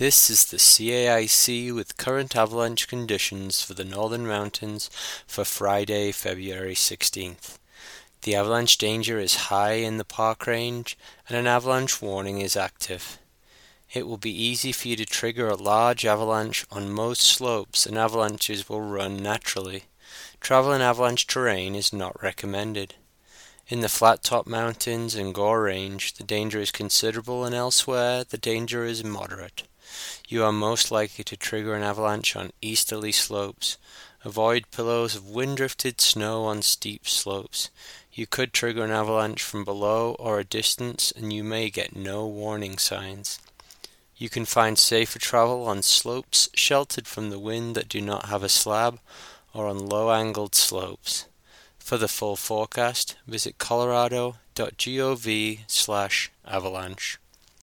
[0.00, 4.88] This is the CAIC with current avalanche conditions for the Northern Mountains
[5.26, 7.58] for Friday, February 16th.
[8.22, 10.96] The avalanche danger is high in the park range
[11.28, 13.18] and an avalanche warning is active.
[13.92, 17.98] It will be easy for you to trigger a large avalanche on most slopes and
[17.98, 19.84] avalanches will run naturally.
[20.40, 22.94] Travel in avalanche terrain is not recommended.
[23.68, 28.38] In the flat top mountains and Gore Range, the danger is considerable, and elsewhere, the
[28.38, 29.62] danger is moderate.
[30.28, 33.76] You are most likely to trigger an avalanche on easterly slopes.
[34.24, 37.70] Avoid pillows of wind-drifted snow on steep slopes.
[38.12, 42.26] You could trigger an avalanche from below or a distance, and you may get no
[42.26, 43.40] warning signs.
[44.16, 48.42] You can find safer travel on slopes sheltered from the wind that do not have
[48.42, 49.00] a slab
[49.54, 51.24] or on low-angled slopes.
[51.78, 57.18] For the full forecast, visit colorado.gov slash avalanche.